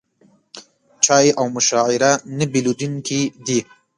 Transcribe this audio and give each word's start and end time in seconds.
چای 1.03 1.25
او 1.39 1.45
مشاعره 1.55 2.11
نه 2.37 2.45
بېلېدونکي 2.51 3.21
دي. 3.45 3.59